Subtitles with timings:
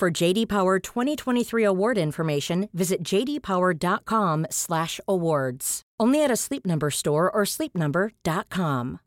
[0.00, 5.82] For JD Power 2023 award information, visit jdpower.com/awards.
[6.00, 9.00] Only at a Sleep Number store or sleepnumber.com.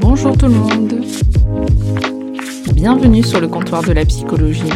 [0.00, 1.04] Bonjour tout le monde.
[2.74, 4.70] Bienvenue sur le comptoir de la psychologie.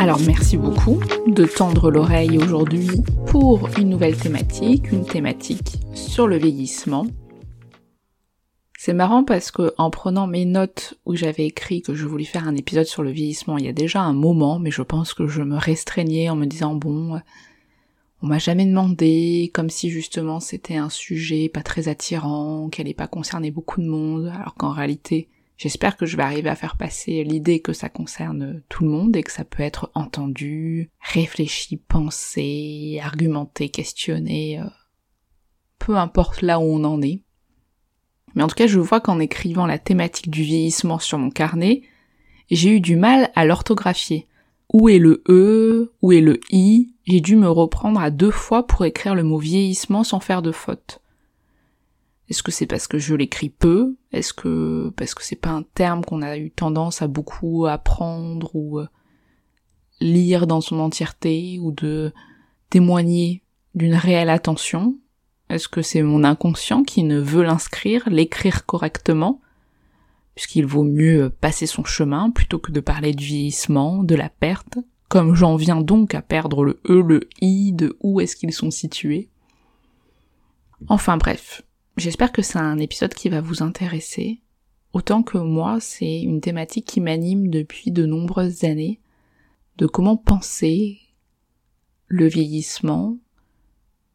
[0.00, 2.88] Alors merci beaucoup de tendre l'oreille aujourd'hui
[3.26, 7.06] pour une nouvelle thématique, une thématique sur le vieillissement.
[8.78, 12.48] C'est marrant parce que en prenant mes notes où j'avais écrit que je voulais faire
[12.48, 15.26] un épisode sur le vieillissement il y a déjà un moment, mais je pense que
[15.26, 17.20] je me restreignais en me disant bon,
[18.22, 22.94] on m'a jamais demandé, comme si justement c'était un sujet pas très attirant, qu'elle allait
[22.94, 25.28] pas concerner beaucoup de monde, alors qu'en réalité
[25.60, 29.14] J'espère que je vais arriver à faire passer l'idée que ça concerne tout le monde
[29.14, 34.64] et que ça peut être entendu, réfléchi, pensé, argumenté, questionné, euh,
[35.78, 37.24] peu importe là où on en est.
[38.34, 41.82] Mais en tout cas, je vois qu'en écrivant la thématique du vieillissement sur mon carnet,
[42.50, 44.28] j'ai eu du mal à l'orthographier.
[44.72, 45.92] Où est le E?
[46.00, 46.94] Où est le I?
[47.04, 50.52] J'ai dû me reprendre à deux fois pour écrire le mot vieillissement sans faire de
[50.52, 50.99] faute.
[52.30, 53.96] Est-ce que c'est parce que je l'écris peu?
[54.12, 58.54] Est-ce que parce que c'est pas un terme qu'on a eu tendance à beaucoup apprendre
[58.54, 58.86] ou euh,
[60.00, 62.12] lire dans son entièreté ou de
[62.70, 63.42] témoigner
[63.74, 64.96] d'une réelle attention?
[65.48, 69.40] Est-ce que c'est mon inconscient qui ne veut l'inscrire, l'écrire correctement?
[70.36, 74.78] Puisqu'il vaut mieux passer son chemin plutôt que de parler du vieillissement, de la perte,
[75.08, 78.70] comme j'en viens donc à perdre le E, le I, de où est-ce qu'ils sont
[78.70, 79.28] situés?
[80.86, 81.62] Enfin bref,
[82.00, 84.40] J'espère que c'est un épisode qui va vous intéresser.
[84.94, 89.00] Autant que moi, c'est une thématique qui m'anime depuis de nombreuses années,
[89.76, 90.98] de comment penser
[92.06, 93.18] le vieillissement,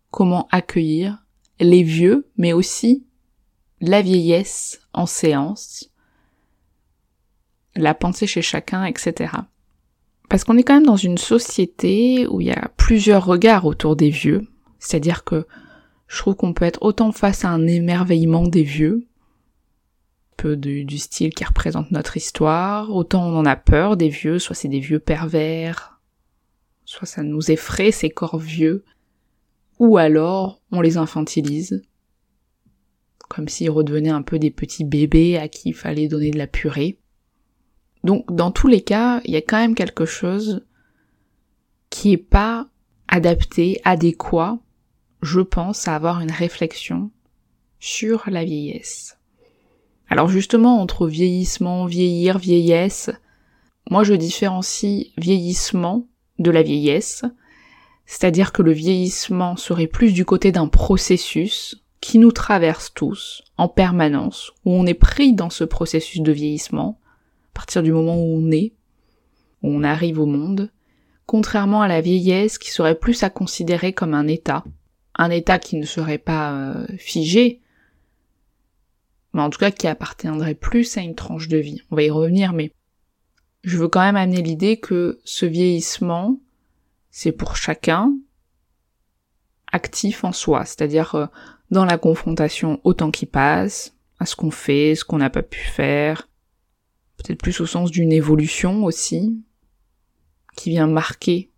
[0.10, 1.28] comment accueillir
[1.60, 3.06] les vieux, mais aussi
[3.82, 5.92] la vieillesse en séance,
[7.76, 9.32] la pensée chez chacun, etc.
[10.28, 13.96] Parce qu'on est quand même dans une société où il y a plusieurs regards autour
[13.96, 14.48] des vieux,
[14.80, 15.46] c'est-à-dire que
[16.08, 19.08] je trouve qu'on peut être autant face à un émerveillement des vieux,
[20.38, 24.56] peu du, style qui représente notre histoire, autant on en a peur des vieux, soit
[24.56, 26.00] c'est des vieux pervers,
[26.84, 28.84] soit ça nous effraie ces corps vieux,
[29.80, 31.84] ou alors on les infantilise,
[33.30, 36.48] comme s'ils redevenaient un peu des petits bébés à qui il fallait donner de la
[36.48, 37.00] purée.
[38.04, 40.66] Donc dans tous les cas, il y a quand même quelque chose
[41.90, 42.68] qui est pas
[43.08, 44.60] adapté, adéquat
[45.26, 47.12] je pense, à avoir une réflexion
[47.80, 49.18] sur la vieillesse.
[50.08, 53.10] Alors justement, entre vieillissement, vieillir, vieillesse,
[53.90, 56.08] moi je différencie vieillissement
[56.40, 57.24] de la vieillesse,
[58.06, 63.68] c'est-à-dire que le vieillissement serait plus du côté d'un processus qui nous traverse tous, en
[63.68, 67.00] permanence, où on est pris dans ce processus de vieillissement,
[67.52, 68.74] à partir du moment où on est,
[69.64, 70.72] où on arrive au monde,
[71.26, 74.64] contrairement à la vieillesse qui serait plus à considérer comme un état,
[75.16, 77.62] un état qui ne serait pas euh, figé,
[79.34, 81.82] mais en tout cas qui appartiendrait plus à une tranche de vie.
[81.92, 82.72] On va y revenir, mais
[83.64, 86.40] je veux quand même amener l'idée que ce vieillissement,
[87.12, 88.14] c'est pour chacun
[89.72, 91.26] actif en soi, c'est-à-dire euh,
[91.72, 95.44] dans la confrontation au temps qui passe, à ce qu'on fait, ce qu'on n'a pas
[95.44, 96.30] pu faire,
[97.18, 99.42] peut-être plus au sens d'une évolution aussi,
[100.56, 101.50] qui vient marquer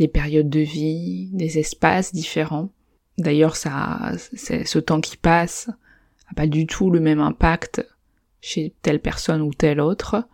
[0.00, 2.70] des périodes de vie, des espaces différents.
[3.18, 7.86] D'ailleurs, ça, ce temps qui passe n'a pas du tout le même impact
[8.40, 10.24] chez telle personne ou telle autre.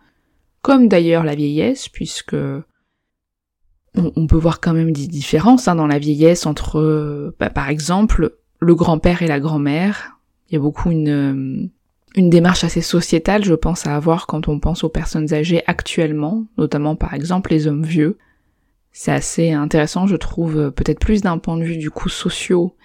[0.61, 2.37] Comme d'ailleurs la vieillesse, puisque
[3.95, 8.37] on, peut voir quand même des différences hein, dans la vieillesse entre, bah, par exemple,
[8.59, 10.17] le grand-père et la grand-mère.
[10.49, 11.69] Il y a beaucoup une,
[12.15, 16.45] une démarche assez sociétale, je pense, à avoir quand on pense aux personnes âgées actuellement,
[16.57, 18.17] notamment par exemple les hommes vieux.
[18.99, 22.75] C'est assez intéressant, je trouve, euh, peut-être plus d'un point de vue du coup sociaux,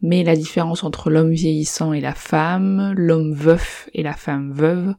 [0.00, 4.94] mais la différence entre l'homme vieillissant et la femme, l'homme veuf et la femme veuve,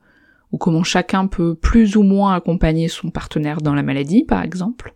[0.52, 4.94] ou comment chacun peut plus ou moins accompagner son partenaire dans la maladie, par exemple,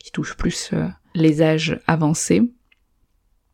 [0.00, 2.42] qui touche plus euh, les âges avancés.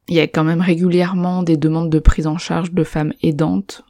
[0.08, 3.84] Il y a quand même régulièrement des demandes de prise en charge de femmes aidantes,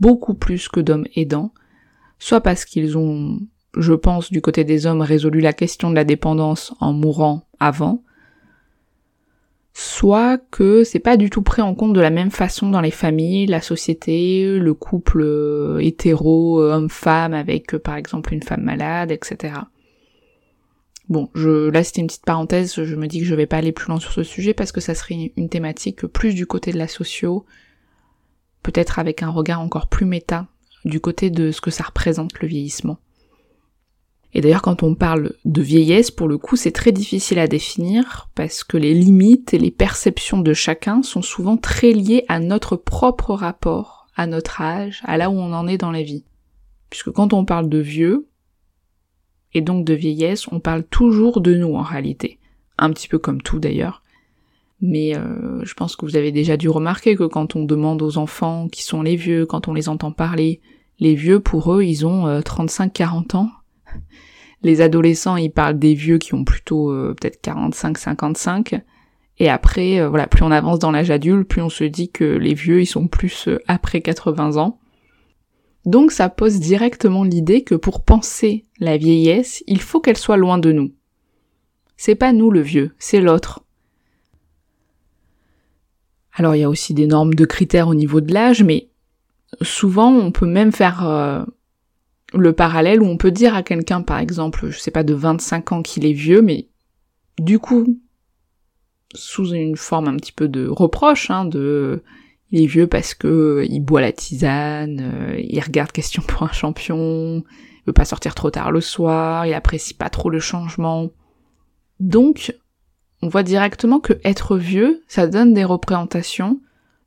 [0.00, 1.54] beaucoup plus que d'hommes aidants,
[2.18, 3.38] soit parce qu'ils ont,
[3.76, 8.02] je pense, du côté des hommes résolu la question de la dépendance en mourant avant,
[9.72, 12.90] soit que c'est pas du tout pris en compte de la même façon dans les
[12.90, 18.62] familles, la société, le couple euh, hétéro euh, homme-femme avec euh, par exemple une femme
[18.62, 19.52] malade, etc.
[21.10, 23.72] Bon, je, là c'était une petite parenthèse, je me dis que je vais pas aller
[23.72, 26.78] plus loin sur ce sujet parce que ça serait une thématique plus du côté de
[26.78, 27.44] la socio,
[28.62, 30.46] peut-être avec un regard encore plus méta,
[30.86, 32.96] du côté de ce que ça représente le vieillissement.
[34.36, 38.28] Et d'ailleurs quand on parle de vieillesse, pour le coup c'est très difficile à définir
[38.34, 42.76] parce que les limites et les perceptions de chacun sont souvent très liées à notre
[42.76, 46.26] propre rapport, à notre âge, à là où on en est dans la vie.
[46.90, 48.28] Puisque quand on parle de vieux,
[49.54, 52.38] et donc de vieillesse, on parle toujours de nous en réalité.
[52.76, 54.02] Un petit peu comme tout d'ailleurs.
[54.82, 58.18] Mais euh, je pense que vous avez déjà dû remarquer que quand on demande aux
[58.18, 60.60] enfants qui sont les vieux, quand on les entend parler,
[60.98, 63.50] les vieux pour eux ils ont 35-40 euh, ans.
[64.62, 68.80] Les adolescents ils parlent des vieux qui ont plutôt euh, peut-être 45-55.
[69.38, 72.54] Et après, voilà, plus on avance dans l'âge adulte, plus on se dit que les
[72.54, 74.78] vieux ils sont plus après 80 ans.
[75.86, 80.58] Donc ça pose directement l'idée que pour penser la vieillesse, il faut qu'elle soit loin
[80.58, 80.92] de nous.
[81.96, 83.62] C'est pas nous le vieux, c'est l'autre.
[86.32, 88.90] Alors il y a aussi des normes de critères au niveau de l'âge, mais
[89.62, 91.44] souvent on peut même faire euh,
[92.34, 95.72] le parallèle où on peut dire à quelqu'un par exemple, je sais pas de 25
[95.72, 96.68] ans qu'il est vieux, mais
[97.38, 97.98] du coup
[99.14, 102.02] sous une forme un petit peu de reproche, hein, de
[102.50, 106.42] il est vieux parce que euh, il boit la tisane, euh, il regarde Question pour
[106.42, 110.40] un champion, il veut pas sortir trop tard le soir, il apprécie pas trop le
[110.40, 111.10] changement.
[111.98, 112.54] Donc,
[113.22, 116.60] on voit directement que être vieux, ça donne des représentations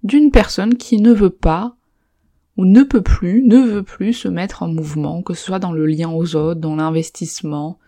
[0.03, 1.75] d'une personne qui ne veut pas
[2.65, 5.85] ne peut plus, ne veut plus se mettre en mouvement, que ce soit dans le
[5.85, 7.79] lien aux autres, dans l'investissement,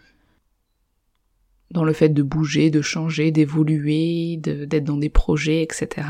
[1.71, 6.07] dans le fait de bouger, de changer, d'évoluer, d'être dans des projets, etc.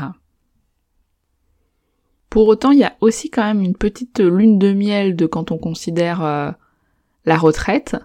[2.28, 5.50] Pour autant, il y a aussi quand même une petite lune de miel de quand
[5.50, 6.50] on considère euh,
[7.24, 7.96] la retraite.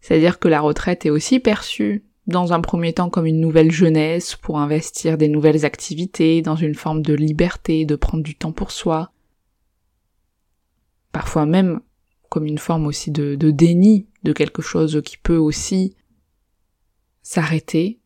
[0.00, 4.36] C'est-à-dire que la retraite est aussi perçue dans un premier temps comme une nouvelle jeunesse
[4.36, 8.70] pour investir des nouvelles activités, dans une forme de liberté, de prendre du temps pour
[8.70, 9.10] soi.
[11.18, 11.80] Parfois même
[12.28, 15.96] comme une forme aussi de, déni de quelque chose qui peut aussi
[17.24, 17.98] s'arrêter,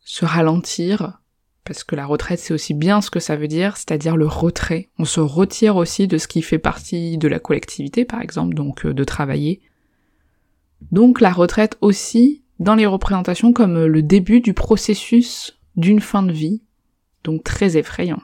[0.00, 1.20] se ralentir,
[1.62, 4.90] parce que la retraite c'est aussi bien ce que ça veut dire, c'est-à-dire le retrait.
[4.98, 8.84] On se retire aussi de ce qui fait partie de la collectivité, par exemple, donc
[8.84, 9.60] euh, de travailler.
[10.90, 16.24] Donc la retraite aussi dans les représentations comme euh, le début du processus d'une fin
[16.24, 16.64] de vie,
[17.22, 18.22] donc très effrayant.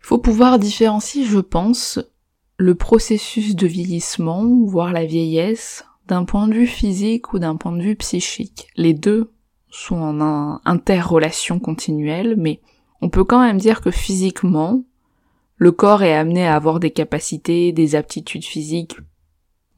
[0.00, 2.00] Il faut pouvoir différencier, je pense,
[2.62, 7.72] le processus de vieillissement, voire la vieillesse, d'un point de vue physique ou d'un point
[7.72, 8.68] de vue psychique.
[8.76, 9.32] Les deux
[9.68, 12.60] sont en interrelation continuelle, mais
[13.00, 14.84] on peut quand même dire que physiquement,
[15.56, 18.96] le corps est amené à avoir des capacités, des aptitudes physiques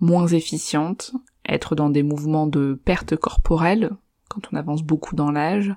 [0.01, 1.13] moins efficientes,
[1.49, 3.93] être dans des mouvements de perte corporelle,
[4.29, 5.75] quand on avance beaucoup dans l'âge.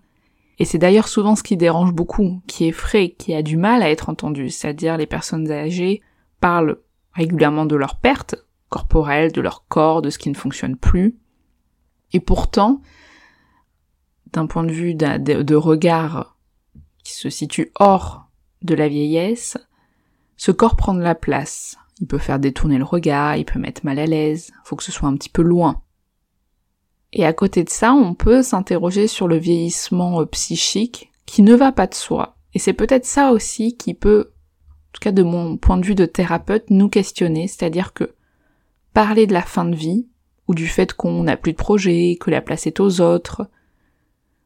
[0.60, 3.82] Et c'est d'ailleurs souvent ce qui dérange beaucoup, qui est frais, qui a du mal
[3.82, 6.02] à être entendu, c'est-à-dire les personnes âgées
[6.42, 6.78] parlent
[7.18, 8.36] régulièrement de leur perte
[8.70, 11.18] corporelle, de leur corps, de ce qui ne fonctionne plus.
[12.14, 12.82] Et pourtant,
[14.34, 16.38] d'un point de vue de, regard
[17.04, 18.30] qui se situe hors
[18.62, 19.58] de la vieillesse,
[20.36, 21.78] ce corps prend de la place.
[22.00, 24.92] Il peut faire détourner le regard, il peut mettre mal à l'aise, faut que ce
[24.92, 25.82] soit un petit peu loin.
[27.14, 31.56] Et à côté de ça, on peut s'interroger sur le vieillissement euh, psychique qui ne
[31.56, 32.38] va pas de soi.
[32.54, 34.34] Et c'est peut-être ça aussi qui peut,
[34.92, 38.14] tout cas de mon point de vue de thérapeute, nous questionner, c'est-à-dire que
[38.94, 40.08] parler de la fin de vie,
[40.48, 43.48] ou du fait qu'on n'a plus de projet, que la place est aux autres,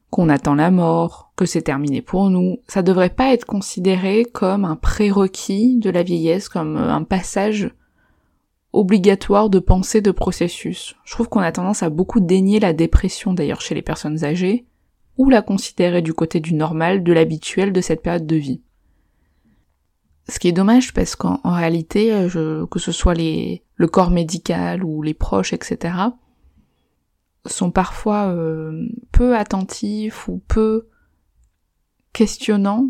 [0.10, 4.66] qu'on attend la mort, que c'est terminé pour nous, ça devrait pas être considéré comme
[4.66, 7.72] un prérequis de la vieillesse, comme euh, un passage
[8.74, 10.96] obligatoire de pensée de processus.
[11.06, 14.66] Je trouve qu'on a tendance à beaucoup dénier la dépression d'ailleurs chez les personnes âgées,
[15.18, 18.62] ou la considérer du côté du normal, de l'habituel de cette période de vie.
[20.30, 24.84] Ce qui est dommage parce qu'en réalité, euh, que ce soit les, le corps médical
[24.84, 25.96] ou les proches, etc.,
[27.46, 30.88] sont parfois euh, peu attentifs ou peu
[32.14, 32.88] questionnants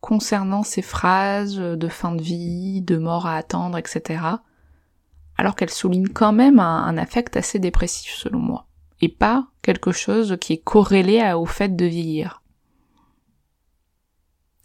[0.00, 4.22] concernant ces phrases de fin de vie, de mort à attendre, etc.
[5.38, 8.66] Alors qu'elles soulignent quand même un, affect assez dépressif selon moi.
[9.00, 12.42] et pas quelque chose qui est corrélé au fait de vieillir.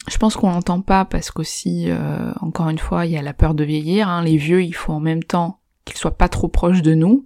[0.07, 3.33] Je pense qu'on l'entend pas parce qu'aussi, euh, encore une fois, il y a la
[3.33, 4.09] peur de vieillir.
[4.09, 4.23] Hein.
[4.23, 7.25] Les vieux, il faut en même temps qu'ils soient pas trop proches de nous.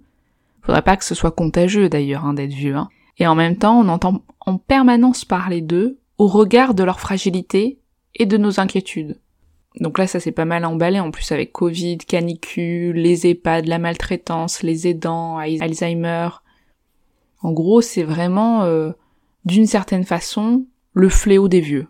[0.62, 2.76] Faudrait pas que ce soit contagieux d'ailleurs hein, d'être vieux.
[2.76, 2.88] Hein.
[3.18, 7.80] Et en même temps, on entend en permanence parler d'eux au regard de leur fragilité
[8.14, 9.20] et de nos inquiétudes.
[9.80, 13.78] Donc là, ça s'est pas mal emballé en plus avec Covid, canicule, les EHPAD, la
[13.78, 16.28] maltraitance, les aidants, Alzheimer.
[17.42, 18.92] En gros, c'est vraiment, euh,
[19.44, 20.64] d'une certaine façon,
[20.94, 21.88] le fléau des vieux.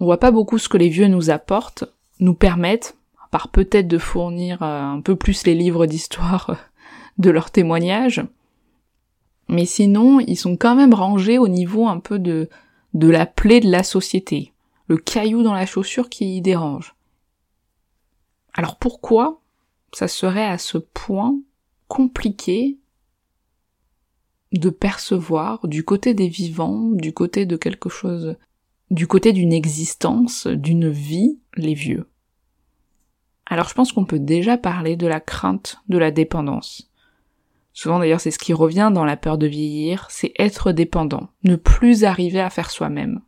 [0.00, 1.84] On voit pas beaucoup ce que les vieux nous apportent,
[2.20, 6.54] nous permettent, à part peut-être de fournir euh, un peu plus les livres d'histoire euh,
[7.18, 8.24] de leurs témoignages,
[9.48, 12.48] mais sinon, ils sont quand même rangés au niveau un peu de,
[12.94, 14.52] de la plaie de la société
[14.88, 16.94] le caillou dans la chaussure qui dérange.
[18.54, 19.40] Alors pourquoi
[19.92, 21.38] ça serait à ce point
[21.88, 22.78] compliqué
[24.52, 28.36] de percevoir du côté des vivants, du côté de quelque chose,
[28.90, 32.08] du côté d'une existence, d'une vie, les vieux
[33.46, 36.90] Alors je pense qu'on peut déjà parler de la crainte de la dépendance.
[37.72, 41.56] Souvent d'ailleurs c'est ce qui revient dans la peur de vieillir, c'est être dépendant, ne
[41.56, 43.20] plus arriver à faire soi-même.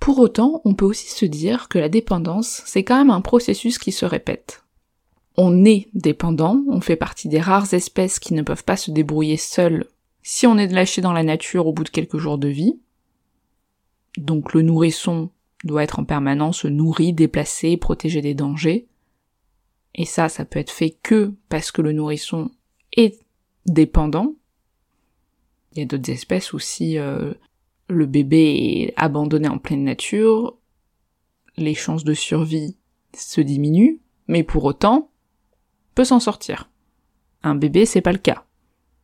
[0.00, 3.78] Pour autant, on peut aussi se dire que la dépendance, c'est quand même un processus
[3.78, 4.64] qui se répète.
[5.36, 9.36] On est dépendant, on fait partie des rares espèces qui ne peuvent pas se débrouiller
[9.36, 9.86] seules
[10.22, 12.78] si on est lâché dans la nature au bout de quelques jours de vie.
[14.16, 15.30] Donc le nourrisson
[15.64, 18.86] doit être en permanence nourri, déplacé, protégé des dangers.
[19.94, 22.50] Et ça, ça peut être fait que parce que le nourrisson
[22.96, 23.20] est
[23.66, 24.34] dépendant.
[25.72, 27.34] Il y a d'autres espèces aussi, euh,
[27.88, 28.38] le bébé
[28.88, 30.56] est abandonné en pleine nature,
[31.56, 32.76] les chances de survie
[33.14, 35.10] se diminuent, mais pour autant,
[35.94, 36.70] peut s'en sortir.
[37.42, 38.44] Un bébé, c'est pas le cas.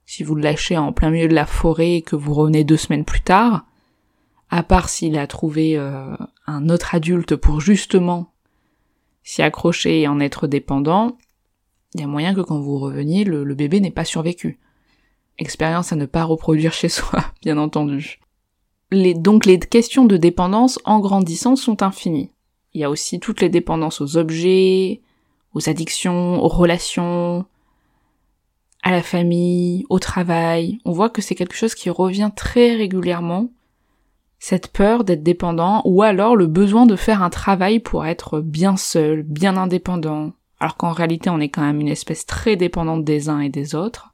[0.04, 2.76] Si vous le lâchez en plein milieu de la forêt et que vous revenez deux
[2.76, 3.66] semaines plus tard,
[4.50, 6.14] à part s'il a trouvé euh,
[6.46, 8.32] un autre adulte pour justement
[9.22, 11.18] s'y accrocher et en être dépendant,
[11.94, 14.58] il y a moyen que quand vous reveniez, le, le bébé n'ait pas survécu.
[15.38, 18.20] Expérience à ne pas reproduire chez soi, bien entendu
[18.90, 22.30] donc les questions de dépendance en grandissant sont infinies.
[22.74, 25.00] Il y a aussi toutes les dépendances aux objets,
[25.54, 27.46] aux addictions, aux relations,
[28.82, 30.78] à la famille, au travail.
[30.84, 33.50] On voit que c'est quelque chose qui revient très régulièrement.
[34.38, 38.76] Cette peur d'être dépendant ou alors le besoin de faire un travail pour être bien
[38.76, 40.32] seul, bien indépendant.
[40.60, 43.74] Alors qu'en réalité on est quand même une espèce très dépendante des uns et des
[43.74, 44.12] autres.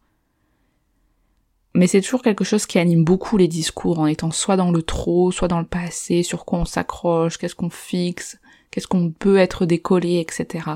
[1.74, 4.82] Mais c'est toujours quelque chose qui anime beaucoup les discours en étant soit dans le
[4.82, 8.38] trop, soit dans le passé, sur quoi on s'accroche, qu'est-ce qu'on fixe,
[8.70, 10.66] qu'est-ce qu'on peut être décollé, etc.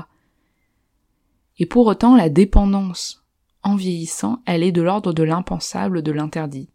[1.59, 3.23] Et pour autant, la dépendance,
[3.61, 6.69] en vieillissant, elle est de l'ordre de l'impensable, de l'interdit.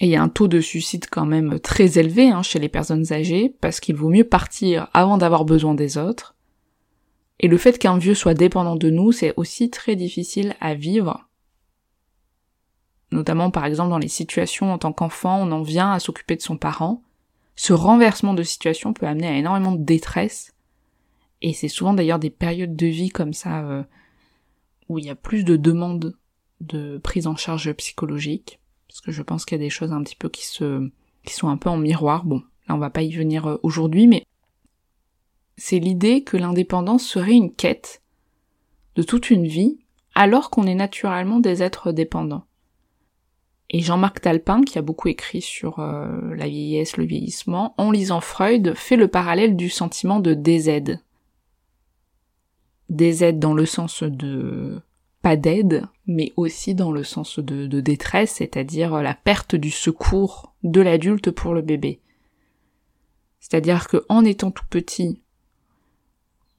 [0.00, 2.68] Et il y a un taux de suicide quand même très élevé hein, chez les
[2.68, 6.34] personnes âgées, parce qu'il vaut mieux partir avant d'avoir besoin des autres.
[7.40, 11.26] Et le fait qu'un vieux soit dépendant de nous, c'est aussi très difficile à vivre,
[13.10, 16.42] notamment par exemple dans les situations en tant qu'enfant, on en vient à s'occuper de
[16.42, 17.02] son parent.
[17.54, 20.54] Ce renversement de situation peut amener à énormément de détresse,
[21.42, 23.82] et c'est souvent d'ailleurs des périodes de vie comme ça euh,
[24.88, 26.16] où il y a plus de demandes
[26.60, 30.02] de prise en charge psychologique, parce que je pense qu'il y a des choses un
[30.02, 30.90] petit peu qui se
[31.24, 32.24] qui sont un peu en miroir.
[32.24, 34.24] Bon, là on va pas y venir euh, aujourd'hui, mais
[35.56, 38.02] c'est l'idée que l'indépendance serait une quête
[38.94, 39.78] de toute une vie,
[40.14, 42.46] alors qu'on est naturellement des êtres dépendants.
[43.68, 48.20] Et Jean-Marc Talpin, qui a beaucoup écrit sur euh, la vieillesse, le vieillissement, en lisant
[48.20, 51.00] Freud, fait le parallèle du sentiment de DZ.
[52.88, 54.80] DZ dans le sens de
[55.34, 60.80] d'aide, mais aussi dans le sens de, de détresse, c'est-à-dire la perte du secours de
[60.80, 62.00] l'adulte pour le bébé.
[63.40, 65.20] C'est-à-dire que en étant tout petit,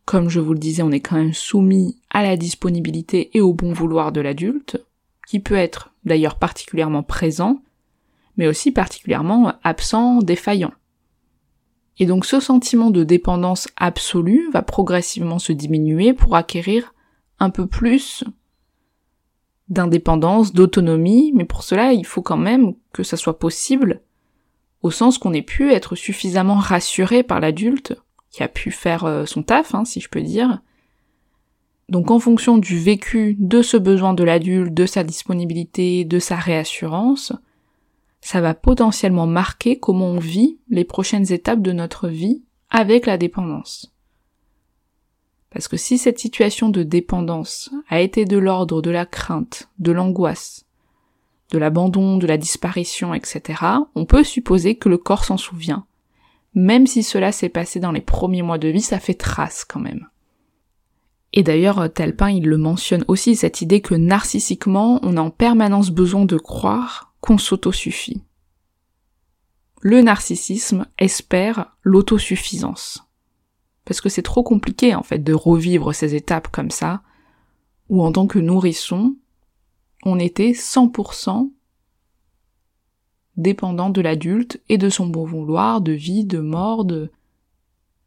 [0.04, 3.54] comme je vous le disais, on est quand même soumis à la disponibilité et au
[3.54, 4.84] bon vouloir de l'adulte,
[5.28, 7.62] qui peut être d'ailleurs particulièrement présent,
[8.38, 10.72] mais aussi particulièrement absent, défaillant.
[12.00, 16.94] Et donc ce sentiment de dépendance absolue va progressivement se diminuer pour acquérir
[17.40, 18.24] un peu plus
[19.70, 24.02] d'indépendance, d'autonomie, mais pour cela il faut quand même que ça soit possible,
[24.82, 27.96] au sens qu'on ait pu être suffisamment rassuré par l'adulte,
[28.32, 30.62] qui a pu faire euh, son taf, hein, si je peux dire,
[31.90, 36.36] donc en fonction du vécu de ce besoin de l'adulte, de sa disponibilité, de sa
[36.36, 37.32] réassurance,
[38.20, 43.18] ça va potentiellement marquer comment on vit les prochaines étapes de notre vie avec la
[43.18, 43.94] dépendance.
[45.50, 49.92] Parce que si cette situation de dépendance a été de l'ordre de la crainte, de
[49.92, 50.66] l'angoisse,
[51.52, 53.64] de l'abandon, de la disparition, etc.,
[53.96, 55.86] on peut supposer que le corps s'en souvient.
[56.54, 59.80] Même si cela s'est passé dans les premiers mois de vie, ça fait trace quand
[59.80, 60.08] même.
[61.34, 65.92] Et d'ailleurs, Talpin, il le mentionne aussi, cette idée que narcissiquement, on a en permanence
[65.92, 68.24] besoin de croire qu'on s'autosuffit.
[69.82, 73.07] Le narcissisme espère l'autosuffisance.
[73.88, 77.02] Parce que c'est trop compliqué, en fait, de revivre ces étapes comme ça,
[77.88, 79.16] où en tant que nourrisson,
[80.04, 81.50] on était 100%
[83.38, 87.10] dépendant de l'adulte et de son bon vouloir, de vie, de mort, de,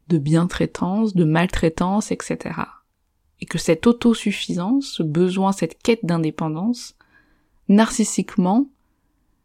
[0.07, 2.59] de bientraitance, de maltraitance, etc.
[3.39, 6.95] Et que cette autosuffisance, ce besoin, cette quête d'indépendance,
[7.69, 8.67] narcissiquement,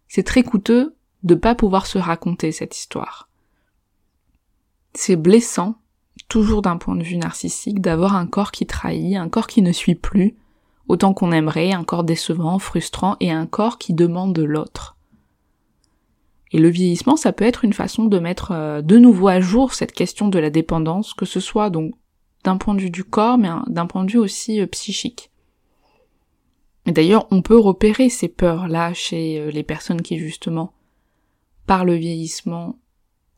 [0.07, 3.31] c'est très coûteux de pas pouvoir se raconter cette histoire.
[4.93, 5.79] C'est blessant,
[6.29, 9.73] toujours d'un point de vue narcissique, d'avoir un corps qui trahit, un corps qui ne
[9.73, 10.37] suit plus,
[10.89, 14.97] autant qu'on aimerait, un corps décevant, frustrant, et un corps qui demande de l'autre.
[16.53, 19.75] Et le vieillissement, ça peut être une façon de mettre euh, de nouveau à jour
[19.75, 21.95] cette question de la dépendance, que ce soit donc
[22.45, 25.31] d'un point de vue du corps, mais d'un point de vue aussi euh, psychique.
[26.87, 30.73] Et d'ailleurs, on peut repérer ces peurs-là chez euh, les personnes qui justement,
[31.67, 32.79] par le vieillissement,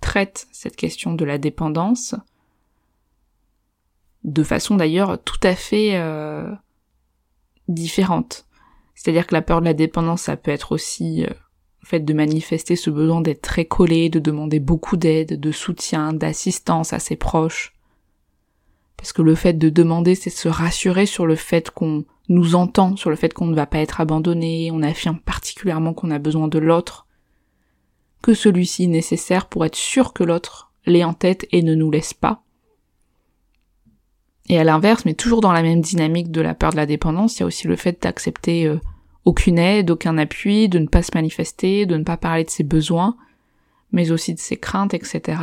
[0.00, 2.14] traitent cette question de la dépendance,
[4.25, 5.96] de façon d'ailleurs tout à fait
[7.68, 8.48] différente.
[8.98, 11.32] C'est-à-dire que la peur de la dépendance, ça peut être aussi euh,
[11.84, 16.92] fait de manifester ce besoin d'être très collé, de demander beaucoup d'aide, de soutien, d'assistance
[16.92, 17.75] à ses proches.
[18.96, 22.96] Parce que le fait de demander, c'est se rassurer sur le fait qu'on nous entend,
[22.96, 26.48] sur le fait qu'on ne va pas être abandonné, on affirme particulièrement qu'on a besoin
[26.48, 27.06] de l'autre,
[28.20, 31.92] que celui-ci est nécessaire pour être sûr que l'autre l'est en tête et ne nous
[31.92, 32.42] laisse pas.
[34.49, 37.37] Et à l'inverse, mais toujours dans la même dynamique de la peur de la dépendance,
[37.37, 38.81] il y a aussi le fait d'accepter euh,
[39.25, 42.64] aucune aide, aucun appui, de ne pas se manifester, de ne pas parler de ses
[42.64, 43.17] besoins,
[43.93, 45.40] mais aussi de ses craintes, etc.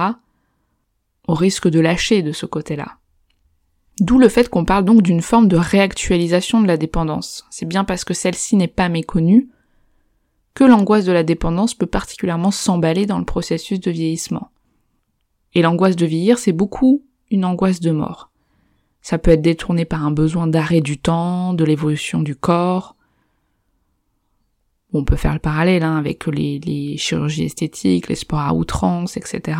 [1.27, 2.97] au risque de lâcher de ce côté-là.
[3.99, 7.45] D'où le fait qu'on parle donc d'une forme de réactualisation de la dépendance.
[7.49, 9.49] C'est bien parce que celle-ci n'est pas méconnue
[10.53, 14.49] que l'angoisse de la dépendance peut particulièrement s'emballer dans le processus de vieillissement.
[15.53, 18.31] Et l'angoisse de vieillir, c'est beaucoup une angoisse de mort.
[19.05, 22.95] Ça peut être détourné par un besoin d'arrêt du temps, de l'évolution du corps.
[24.93, 29.59] On peut faire le parallèle hein, avec les, chirurgies esthétiques, les sports à outrance, etc.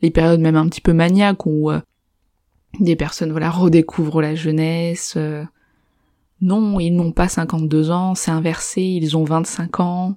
[0.00, 1.82] Les périodes même un petit peu maniaques où euh,
[2.80, 5.16] des personnes voilà redécouvrent la jeunesse.
[5.18, 5.44] Euh.
[6.40, 10.16] non, ils n'ont pas 52 ans, c'est inversé, ils ont 25 ans.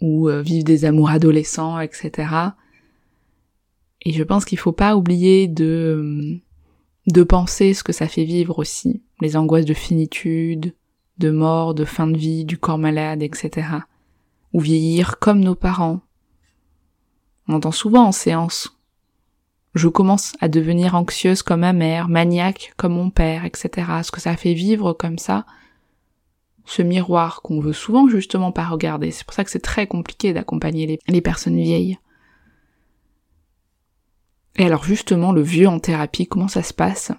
[0.00, 2.28] Ou euh, vivent des amours adolescents, etc.
[4.02, 6.40] Et je pense qu'il faut pas oublier de
[7.12, 10.74] de penser ce que ça fait vivre aussi, les angoisses de finitude,
[11.18, 13.68] de mort, de fin de vie, du corps malade, etc.
[14.52, 16.00] Ou vieillir comme nos parents.
[17.46, 18.76] On entend souvent en séance.
[19.74, 23.88] Je commence à devenir anxieuse comme ma mère, maniaque comme mon père, etc.
[24.02, 25.46] Ce que ça fait vivre comme ça,
[26.64, 29.10] ce miroir qu'on veut souvent justement pas regarder.
[29.10, 31.98] C'est pour ça que c'est très compliqué d'accompagner les, les personnes vieilles.
[34.56, 37.12] Et alors justement, le vieux en thérapie, comment ça se passe?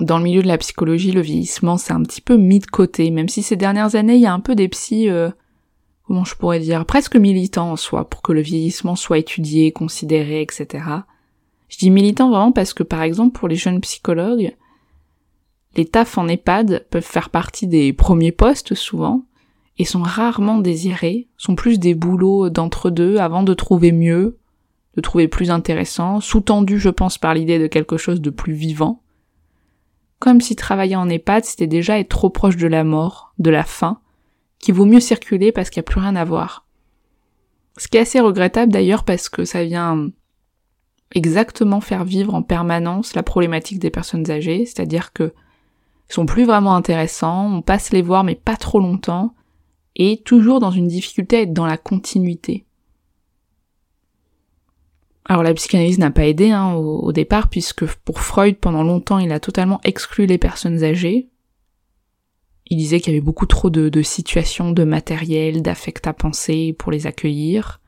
[0.00, 3.10] Dans le milieu de la psychologie, le vieillissement, c'est un petit peu mis de côté,
[3.10, 5.30] même si ces dernières années, il y a un peu des psys, euh,
[6.06, 10.42] comment je pourrais dire, presque militants en soi, pour que le vieillissement soit étudié, considéré,
[10.42, 10.84] etc.
[11.68, 14.56] Je dis militant vraiment parce que, par exemple, pour les jeunes psychologues,
[15.76, 19.24] les tafs en EHPAD peuvent faire partie des premiers postes souvent,
[19.78, 24.38] et sont rarement désirés, sont plus des boulots d'entre-deux avant de trouver mieux,
[24.96, 29.02] de trouver plus intéressant, sous-tendu je pense par l'idée de quelque chose de plus vivant,
[30.18, 33.64] comme si travailler en EHPAD c'était déjà être trop proche de la mort, de la
[33.64, 34.00] faim,
[34.58, 36.66] qu'il vaut mieux circuler parce qu'il n'y a plus rien à voir.
[37.78, 40.10] Ce qui est assez regrettable d'ailleurs parce que ça vient
[41.14, 45.32] exactement faire vivre en permanence la problématique des personnes âgées, c'est-à-dire que
[46.08, 49.34] sont plus vraiment intéressants, on passe les voir mais pas trop longtemps,
[49.96, 52.66] et toujours dans une difficulté à être dans la continuité.
[55.24, 59.32] Alors la psychanalyse n'a pas aidé hein, au, départ puisque pour Freud pendant longtemps il
[59.32, 61.28] a totalement exclu les personnes âgées.
[62.66, 66.90] Il disait qu'il y avait beaucoup trop de, situations, de matériel, d'affect à penser pour
[66.90, 67.80] les accueillir.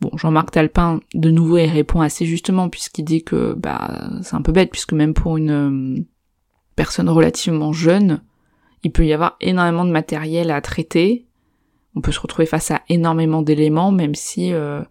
[0.00, 4.42] Bon, Jean-Marc Talpin, de nouveau, il répond assez justement puisqu'il dit que bah c'est un
[4.42, 6.04] peu bête puisque même pour une euh,
[6.74, 8.22] personne relativement jeune,
[8.82, 11.26] il peut y avoir énormément de matériel à traiter.
[11.94, 14.82] On peut se retrouver face à énormément d'éléments, même si euh,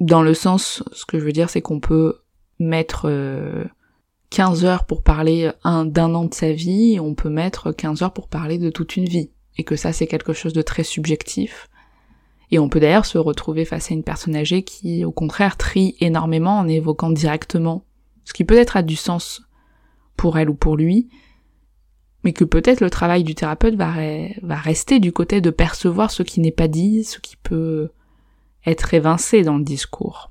[0.00, 2.20] dans le sens, ce que je veux dire, c'est qu'on peut
[2.58, 3.64] mettre euh,
[4.30, 8.28] 15 heures pour parler d'un an de sa vie, on peut mettre 15 heures pour
[8.28, 9.30] parler de toute une vie.
[9.58, 11.68] Et que ça, c'est quelque chose de très subjectif.
[12.50, 15.96] Et on peut d'ailleurs se retrouver face à une personne âgée qui, au contraire, trie
[16.00, 17.84] énormément en évoquant directement
[18.24, 19.42] ce qui peut-être a du sens
[20.16, 21.08] pour elle ou pour lui,
[22.24, 26.40] mais que peut-être le travail du thérapeute va rester du côté de percevoir ce qui
[26.40, 27.90] n'est pas dit, ce qui peut
[28.66, 30.30] être évincé dans le discours.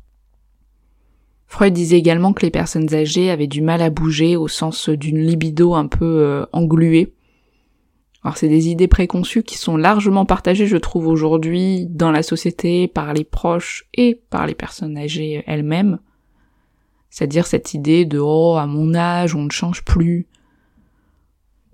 [1.48, 5.20] Freud disait également que les personnes âgées avaient du mal à bouger au sens d'une
[5.20, 7.14] libido un peu euh, engluée.
[8.24, 12.88] Alors c'est des idées préconçues qui sont largement partagées, je trouve, aujourd'hui dans la société
[12.88, 16.00] par les proches et par les personnes âgées elles-mêmes.
[17.12, 20.28] C'est-à-dire cette idée de oh à mon âge on ne change plus,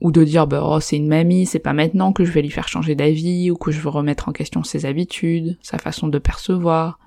[0.01, 2.49] ou de dire bah oh c'est une mamie, c'est pas maintenant que je vais lui
[2.49, 6.17] faire changer d'avis ou que je veux remettre en question ses habitudes, sa façon de
[6.17, 6.99] percevoir,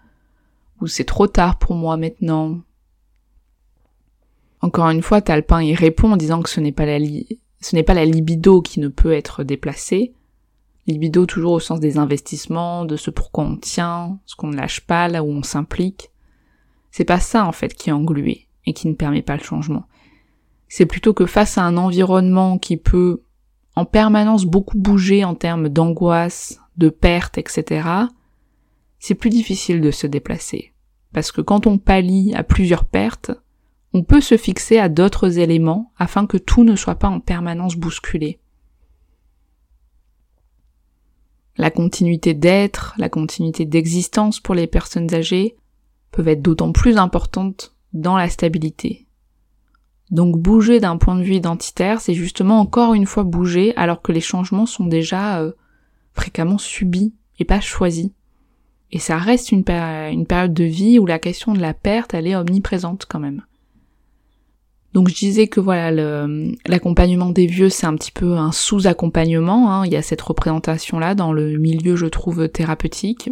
[0.81, 2.61] ou c'est trop tard pour moi maintenant.
[4.61, 6.99] Encore une fois, Talpin y répond en disant que ce n'est pas la
[7.61, 10.15] ce n'est pas la libido qui ne peut être déplacée.
[10.87, 14.81] Libido toujours au sens des investissements, de ce pourquoi on tient, ce qu'on ne lâche
[14.81, 16.11] pas, là où on s'implique.
[16.91, 19.85] C'est pas ça en fait qui est englué et qui ne permet pas le changement.
[20.77, 23.23] C'est plutôt que face à un environnement qui peut
[23.77, 27.89] en permanence beaucoup bouger en termes d'angoisse, de perte, etc.,
[28.99, 30.75] c'est plus difficile de se déplacer.
[31.13, 33.31] Parce que quand on pallie à plusieurs pertes,
[33.93, 37.77] on peut se fixer à d'autres éléments afin que tout ne soit pas en permanence
[37.77, 38.41] bousculé.
[41.57, 45.55] La continuité d'être, la continuité d'existence pour les personnes âgées
[46.11, 49.07] peuvent être d'autant plus importantes dans la stabilité.
[50.11, 54.13] Donc bouger d'un point de vue identitaire, c'est justement encore une fois bouger alors que
[54.13, 55.53] les changements sont déjà euh,
[56.13, 58.11] fréquemment subis et pas choisis.
[58.93, 62.37] Et ça reste une, période de vie où la question de la perte, elle est
[62.37, 63.43] omniprésente quand même.
[64.93, 65.91] Donc je disais que voilà,
[66.67, 69.73] l'accompagnement des vieux, c'est un petit peu un sous-accompagnement.
[69.73, 69.87] Hein.
[69.87, 73.31] Il y a cette représentation-là dans le milieu, je trouve, thérapeutique.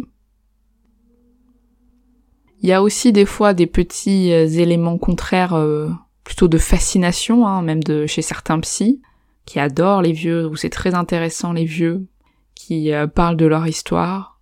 [2.61, 5.89] Il y a aussi des fois des petits euh, éléments contraires, euh,
[6.23, 9.01] plutôt de fascination, hein, même de chez certains psys,
[9.45, 12.07] qui adorent les vieux, où c'est très intéressant les vieux,
[12.55, 14.39] qui euh, parlent de leur histoire.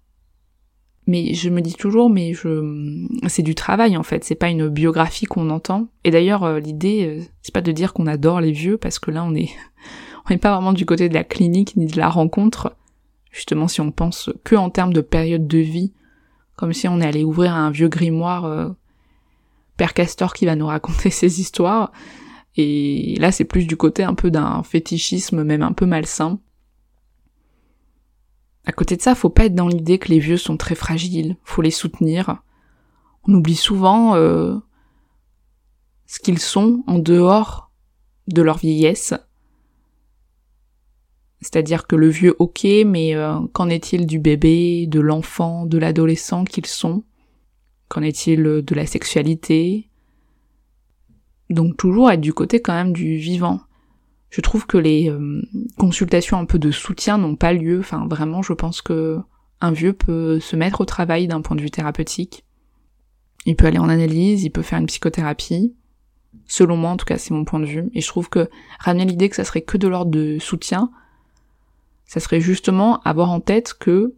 [1.07, 4.69] Mais je me dis toujours, mais je, c'est du travail en fait, c'est pas une
[4.69, 5.87] biographie qu'on entend.
[6.03, 9.33] Et d'ailleurs, l'idée, c'est pas de dire qu'on adore les vieux, parce que là, on
[9.33, 9.49] est,
[10.25, 12.75] on n'est pas vraiment du côté de la clinique ni de la rencontre.
[13.31, 15.93] Justement, si on pense que en termes de période de vie,
[16.55, 18.69] comme si on allait ouvrir un vieux grimoire euh,
[19.87, 21.91] Castor qui va nous raconter ses histoires.
[22.57, 26.39] Et là, c'est plus du côté un peu d'un fétichisme, même un peu malsain.
[28.65, 31.37] À côté de ça, faut pas être dans l'idée que les vieux sont très fragiles,
[31.43, 32.43] faut les soutenir.
[33.27, 34.57] On oublie souvent euh,
[36.05, 37.71] ce qu'ils sont en dehors
[38.27, 39.13] de leur vieillesse
[41.41, 46.45] c'est-à-dire que le vieux ok, mais euh, qu'en est-il du bébé, de l'enfant, de l'adolescent
[46.45, 47.03] qu'ils sont?
[47.91, 49.89] Qu'en est-il de la sexualité?
[51.49, 53.59] Donc toujours être du côté quand même du vivant.
[54.29, 55.41] Je trouve que les euh,
[55.77, 57.79] consultations un peu de soutien n'ont pas lieu.
[57.79, 59.19] Enfin vraiment, je pense que
[59.59, 62.45] un vieux peut se mettre au travail d'un point de vue thérapeutique.
[63.45, 65.75] Il peut aller en analyse, il peut faire une psychothérapie.
[66.47, 67.89] Selon moi, en tout cas, c'est mon point de vue.
[67.93, 68.49] Et je trouve que
[68.79, 70.91] ramener l'idée que ça serait que de l'ordre de soutien,
[72.05, 74.15] ça serait justement avoir en tête que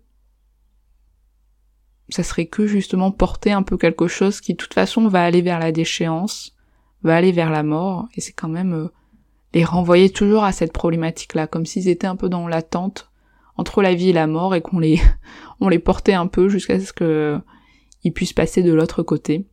[2.10, 5.42] ça serait que justement porter un peu quelque chose qui de toute façon va aller
[5.42, 6.56] vers la déchéance,
[7.04, 8.88] va aller vers la mort, et c'est quand même euh,
[9.54, 13.10] les renvoyer toujours à cette problématique-là, comme s'ils étaient un peu dans l'attente
[13.56, 15.00] entre la vie et la mort et qu'on les
[15.60, 17.40] on les portait un peu jusqu'à ce que
[18.04, 19.46] ils puissent passer de l'autre côté.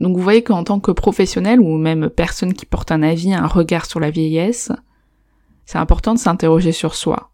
[0.00, 3.46] Donc vous voyez qu'en tant que professionnel ou même personne qui porte un avis, un
[3.46, 4.72] regard sur la vieillesse,
[5.64, 7.30] c'est important de s'interroger sur soi.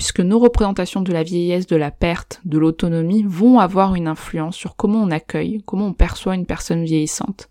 [0.00, 4.56] Puisque nos représentations de la vieillesse, de la perte, de l'autonomie vont avoir une influence
[4.56, 7.50] sur comment on accueille, comment on perçoit une personne vieillissante.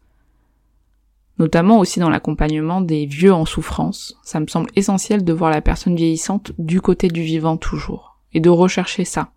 [1.37, 4.17] Notamment aussi dans l'accompagnement des vieux en souffrance.
[4.23, 8.17] Ça me semble essentiel de voir la personne vieillissante du côté du vivant toujours.
[8.33, 9.29] Et de rechercher ça.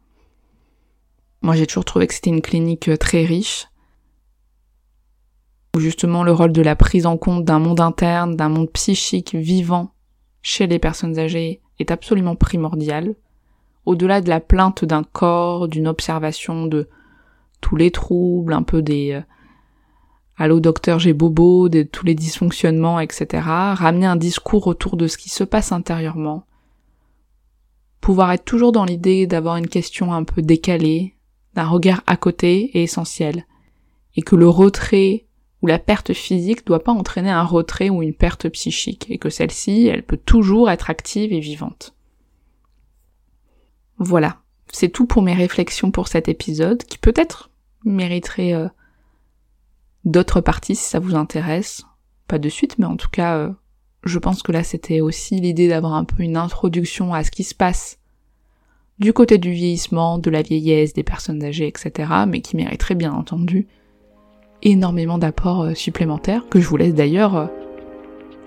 [1.43, 3.69] Moi j'ai toujours trouvé que c'était une clinique euh, très riche,
[5.77, 9.35] où justement le rôle de la prise en compte d'un monde interne, d'un monde psychique
[9.35, 9.93] vivant
[10.41, 13.15] chez les personnes âgées est absolument primordial.
[13.85, 16.89] Au-delà de la plainte d'un corps, d'une observation de
[17.61, 19.21] tous les troubles, un peu des euh,
[20.37, 23.43] allô docteur j'ai bobo, de tous les dysfonctionnements, etc.
[23.45, 26.47] Ramener un discours autour de ce qui se passe intérieurement.
[28.01, 31.15] Pouvoir être toujours dans l'idée d'avoir une question un peu décalée,
[31.55, 33.47] d'un regard à côté est essentiel.
[34.17, 35.27] Et que le retrait
[35.63, 39.31] où la perte physique doit pas entraîner un retrait ou une perte psychique, et que
[39.31, 41.95] celle-ci, elle peut toujours être active et vivante.
[43.99, 44.41] Voilà,
[44.73, 47.51] c'est tout pour mes réflexions pour cet épisode, qui peut-être
[47.85, 48.69] mériterait euh,
[50.05, 51.85] d'autres parties si ça vous intéresse.
[52.27, 53.53] Pas de suite, mais en tout cas, euh,
[54.05, 57.45] je pense que là c'était aussi l'idée d'avoir un peu une introduction à ce qui
[57.45, 57.99] se passe
[58.99, 63.13] du côté du vieillissement, de la vieillesse, des personnes âgées, etc., mais qui mériterait bien
[63.13, 63.67] entendu
[64.63, 67.47] énormément d'apports euh, supplémentaires, que je vous laisse d'ailleurs euh,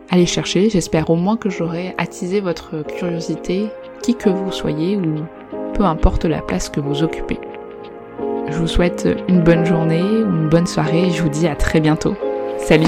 [0.10, 0.70] aller chercher.
[0.70, 3.68] J'espère au moins que j'aurai attisé votre curiosité,
[4.02, 5.16] qui que vous soyez, ou
[5.74, 7.40] peu importe la place que vous occupez.
[8.50, 11.56] Je vous souhaite une bonne journée ou une bonne soirée et je vous dis à
[11.56, 12.16] très bientôt.
[12.58, 12.88] Salut